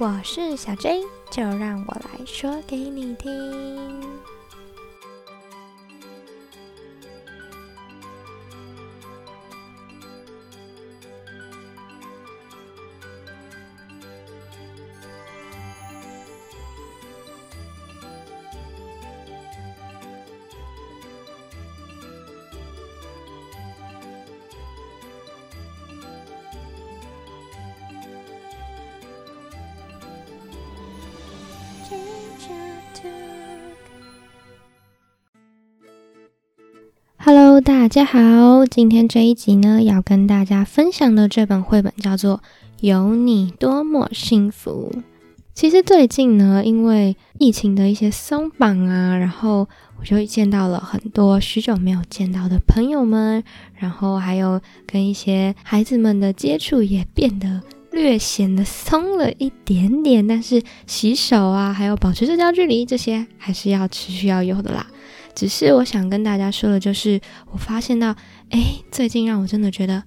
[0.00, 4.00] 我是小 J，就让我来说给你听。
[37.80, 42.38] 大家好，今天这一集呢，要跟大家分享的这本绘本叫做
[42.80, 44.90] 《有你多么幸福》。
[45.54, 49.68] 其实最近呢，因为疫情的一些松绑啊，然后
[50.00, 53.44] 我就见到了很多许久没有见到的朋友们，
[53.76, 60.26] 然后还有跟一些孩子们的接触也变得略显得松了一点点。
[60.26, 64.84] 但是洗手啊，还有保持社交距离，这些还是要持续要有的啦。
[65.38, 67.20] 只是我想跟大家说的，就是
[67.52, 68.12] 我发现到，
[68.50, 70.02] 哎，最近让我真的觉得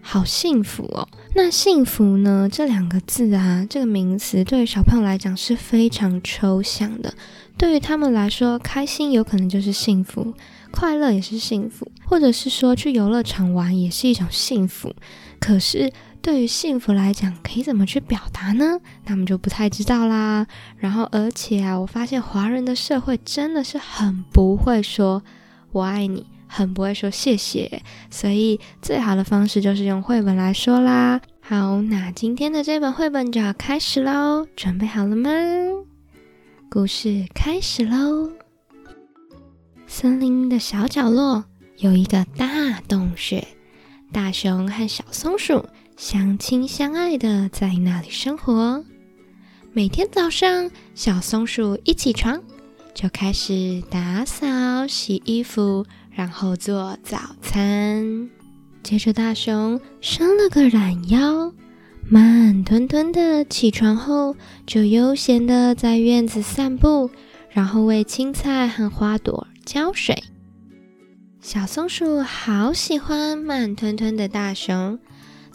[0.00, 1.06] 好幸福哦。
[1.34, 2.48] 那幸福呢？
[2.50, 7.12] 这两个字啊，这个名词对于小朋友来讲是非常抽象的。
[7.58, 10.32] 对于他们来说，开心有可能就是幸福，
[10.70, 14.94] 快乐也是幸福，或者是说去游乐场玩也是一种幸福。
[15.38, 15.92] 可是。
[16.22, 18.78] 对于幸福来讲，可以怎么去表达呢？
[19.06, 20.46] 那我们就不太知道啦。
[20.76, 25.22] 然后，而且啊，我发现华人的社会真的是很不会说
[25.72, 27.82] “我爱你”，很不会说“谢谢”。
[28.10, 31.20] 所以，最好的方式就是用绘本来说啦。
[31.40, 35.30] 好，那今天的这本绘本就要开始喽，准备好了吗？
[36.68, 38.30] 故事开始喽。
[39.86, 41.44] 森林的小角落
[41.78, 43.48] 有一个大洞穴，
[44.12, 45.64] 大熊和小松鼠。
[46.00, 48.82] 相亲相爱的在那里生活。
[49.74, 52.42] 每天早上，小松鼠一起床
[52.94, 58.30] 就开始打扫、洗衣服，然后做早餐。
[58.82, 61.52] 接着，大熊伸了个懒腰，
[62.08, 64.34] 慢吞吞的起床后，
[64.66, 67.10] 就悠闲的在院子散步，
[67.50, 70.24] 然后为青菜和花朵浇水。
[71.42, 74.98] 小松鼠好喜欢慢吞吞的大熊。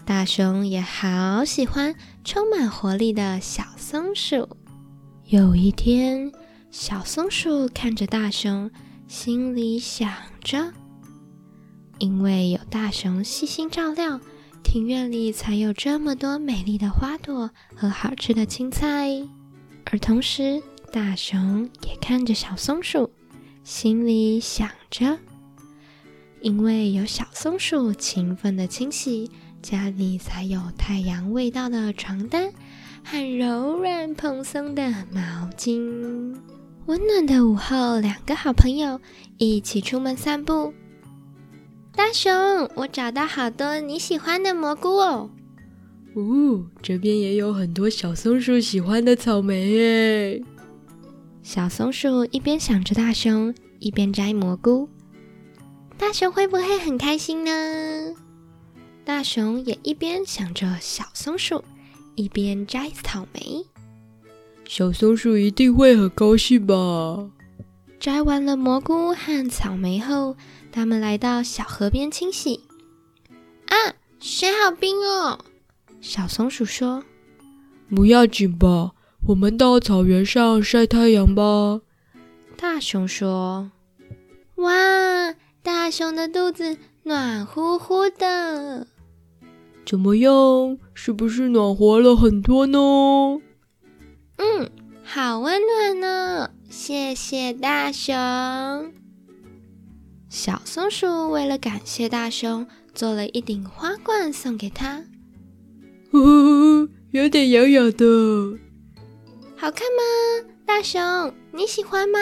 [0.06, 4.48] 大熊也好喜欢充满活力的小松鼠。
[5.26, 6.32] 有一天，
[6.70, 8.70] 小松鼠看着大熊，
[9.08, 10.72] 心里想着：
[11.98, 14.22] 因为有大熊细心照料，
[14.64, 19.10] 庭院里才有这么多美丽的花朵和好吃的青菜。
[19.86, 20.62] 而同时，
[20.92, 23.10] 大熊也看着小松鼠，
[23.64, 25.18] 心里想着：
[26.42, 29.32] 因为有小松鼠勤奋的清洗。
[29.68, 32.52] 家里才有太阳味道的床单
[33.04, 36.38] 和柔软蓬松的毛巾。
[36.86, 39.02] 温暖的午后，两个好朋友
[39.40, 40.72] 一起出门散步。
[41.92, 42.32] 大熊，
[42.76, 45.32] 我找到好多你喜欢的蘑菇哦。
[46.14, 50.44] 哦，这边也有很多小松鼠喜欢的草莓耶。
[51.42, 54.88] 小松鼠一边想着大熊，一边摘蘑菇。
[55.98, 57.52] 大熊会不会很开心呢？
[59.06, 61.64] 大熊也一边想着小松鼠，
[62.16, 63.64] 一边摘草莓。
[64.68, 67.30] 小松鼠一定会很高兴吧？
[68.00, 70.36] 摘完了蘑菇和草莓后，
[70.72, 72.62] 他们来到小河边清洗。
[73.68, 75.40] 啊，水好冰哦！
[76.02, 77.04] 小松鼠说
[77.96, 78.94] ：“不要紧吧，
[79.28, 81.82] 我们到草原上晒太阳吧。”
[82.58, 83.70] 大熊说
[84.58, 88.88] ：“哇，大熊的肚子暖乎乎的。”
[89.86, 90.78] 怎么样？
[90.94, 92.80] 是不是暖和了很多呢？
[94.38, 94.70] 嗯，
[95.04, 96.50] 好温暖呢！
[96.70, 98.16] 谢谢大熊。
[100.28, 105.04] 小松鼠为了感谢大熊，做了一顶花冠送给他。
[107.12, 108.58] 有点痒痒的。
[109.56, 110.50] 好看吗？
[110.66, 112.20] 大熊，你喜欢吗？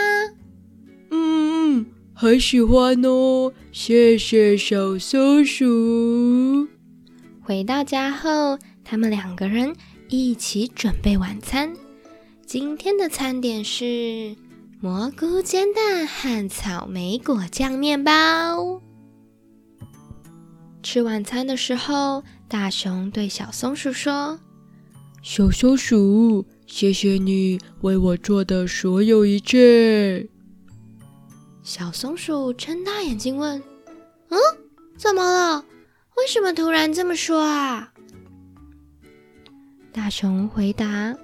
[1.12, 3.54] 嗯，很喜欢哦。
[3.72, 6.68] 谢谢小松鼠。
[7.46, 9.76] 回到家后，他们两个人
[10.08, 11.74] 一起准备晚餐。
[12.46, 14.34] 今天的餐点是
[14.80, 18.82] 蘑菇煎蛋和草莓果酱面包。
[20.82, 24.40] 吃晚餐的时候，大熊对小松鼠说
[25.22, 30.30] ：“小松鼠，谢谢你为我做的所有一切。”
[31.62, 33.62] 小松鼠睁大眼睛问
[34.30, 34.38] ：“嗯，
[34.98, 35.66] 怎么了？”
[36.18, 37.92] 为什么突然这么说啊？
[39.92, 41.16] 大熊回答：“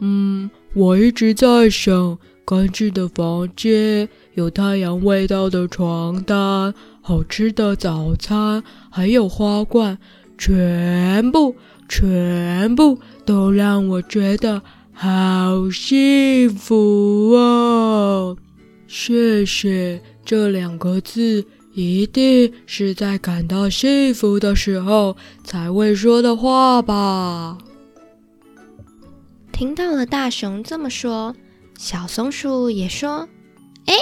[0.00, 9.98] 嗯，我一直在想，干净的房间，有太阳味道的床单，好吃的早餐，还有花冠，
[10.36, 11.56] 全部
[11.88, 14.62] 全部都让我觉得
[14.92, 18.36] 好幸福哦！
[18.86, 21.44] 谢谢这两个字，
[21.76, 25.14] 一定是在感到幸福的时候
[25.44, 27.58] 才会说的话吧。
[29.52, 31.36] 听到了大熊这么说，
[31.78, 33.28] 小松鼠也说
[33.84, 33.94] ：“哎，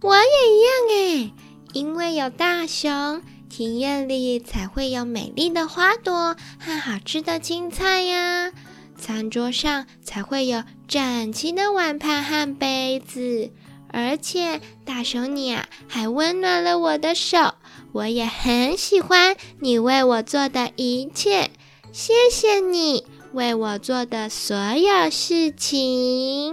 [0.00, 1.32] 我也一样哎，
[1.72, 8.50] 因为有大熊，庭院里才会有美丽的花朵和好吃的青菜呀，
[8.96, 13.50] 餐桌上才会有整齐的碗盘和杯子，
[13.92, 17.54] 而且大熊你啊，还温暖了我的手，
[17.92, 21.50] 我也很喜欢你为我做的一切，
[21.92, 26.52] 谢谢你。”为我做的所有事情，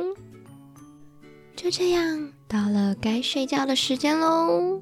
[1.55, 4.79] 就这样到了该睡觉的时间喽。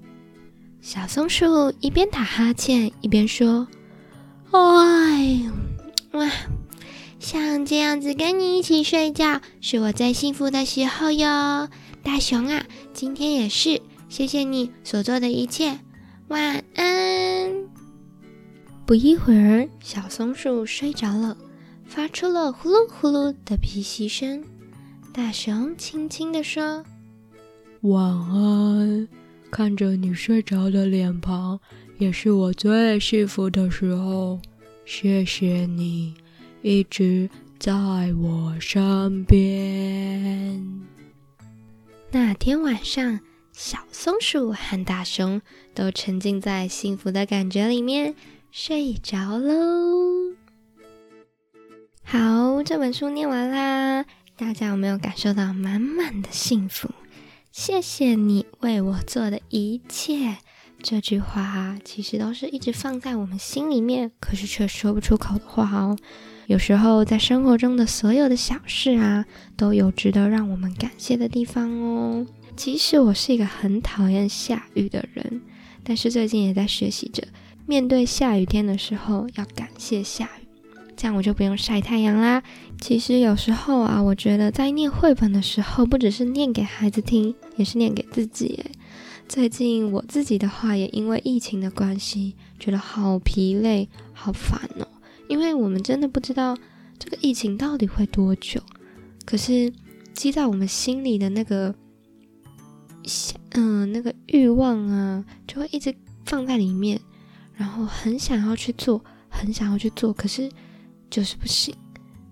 [0.81, 3.65] 小松鼠一边打哈欠一边说
[4.51, 5.39] ：“哎，
[6.11, 6.29] 哇，
[7.25, 11.67] 像这样子跟你一起睡觉，是我最幸福的时候哟。
[12.03, 12.63] 大熊啊，
[12.93, 15.79] 今天也是，谢谢你所做的一切，
[16.27, 17.51] 晚安。”
[18.85, 21.35] 不一会儿，小松鼠睡着了。
[21.87, 24.43] 发出了呼噜呼噜的鼻息声，
[25.11, 26.85] 大熊轻轻地说
[27.81, 29.07] ：“晚安。”
[29.49, 31.59] 看着你睡着的脸庞，
[31.97, 34.39] 也是我最幸福的时候。
[34.85, 36.13] 谢谢你
[36.65, 37.29] 一直
[37.59, 37.71] 在
[38.19, 40.83] 我身边。
[42.09, 43.19] 那天晚上，
[43.51, 45.43] 小松鼠和大熊
[45.75, 48.15] 都沉浸在幸福的感觉里面，
[48.49, 50.33] 睡着喽。
[52.03, 54.03] 好，这本书念完啦，
[54.35, 56.89] 大家有没有感受到满满的幸福？
[57.51, 60.37] 谢谢你为我做的一切。
[60.87, 65.97] 这句话其实都是一直放在我们心里面，可是却说不出口的话哦。
[66.45, 69.25] 有时候在生活中的所有的小事啊，
[69.57, 72.27] 都有值得让我们感谢的地方哦。
[72.55, 75.41] 即使我是一个很讨厌下雨的人，
[75.83, 77.23] 但是最近也在学习着，
[77.65, 80.47] 面对下雨天的时候要感谢下雨。
[80.95, 82.43] 这样我就不用晒太阳啦。
[82.79, 88.63] 其实有时候啊，我觉得在念绘本的时候，不只是念给孩子听，也是念给自己。
[89.27, 94.87] 最近我自己的话，也因为疫情的关系，觉得好疲累、好烦哦。
[95.27, 96.57] 因为我们真的不知道
[96.97, 98.61] 这个疫情到底会多久，
[99.25, 99.71] 可是
[100.13, 101.73] 积在我们心里的那个，
[103.51, 105.93] 嗯，那个欲望啊，就会一直
[106.25, 106.99] 放在里面，
[107.55, 110.49] 然后很想要去做，很想要去做，可是。
[111.07, 111.73] 就是不行，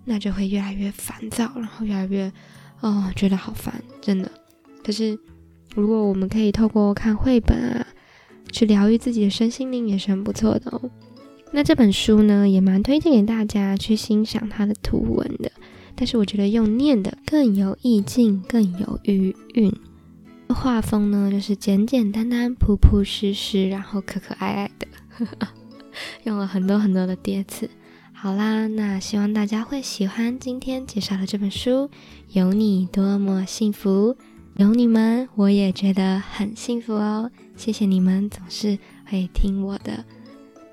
[0.04, 2.30] 那就会越来越烦躁，然后越来越
[2.81, 4.30] 哦，觉得好烦，真的。
[4.84, 5.18] 可是
[5.75, 7.88] 如果我们可以透过看绘本啊，
[8.52, 10.90] 去疗愈自己的身心灵，也是很不错的哦。
[11.52, 15.52] 那这本书呢，也蛮推荐给大家去欣赏它的图文的。
[15.96, 19.72] 但是我觉得用念的更有意境，更有余韵。
[20.50, 24.88] 画风呢，就是简简单单、朴朴实实，然后可可爱爱的，
[26.25, 27.70] 用了很多很多的叠词。
[28.12, 31.89] 好啦，那希望大家会喜欢今天介绍的这本书。
[32.30, 34.15] 有你多么幸福，
[34.55, 37.29] 有你们我也觉得很幸福哦。
[37.55, 40.03] 谢谢你们总是会听我的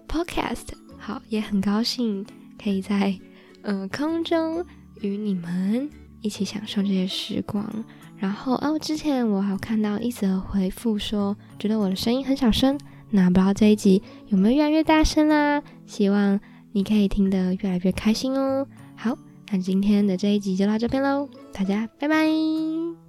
[0.08, 0.66] podcast，
[0.98, 2.24] 好，也很高兴
[2.62, 3.18] 可以在
[3.62, 4.64] 呃空中
[5.00, 5.88] 与你们
[6.20, 7.64] 一起享受这些时光。
[8.18, 12.78] 然后哦，之前我还看到一则回复说，觉得我的声音很小声，
[13.10, 15.62] 那不知道这一集有没有越来越大声啦？
[15.86, 16.38] 希望。
[16.72, 18.64] 你可以听得越来越开心哦。
[18.94, 19.18] 好，
[19.50, 22.99] 那今天的这一集就到这边喽，大家拜拜。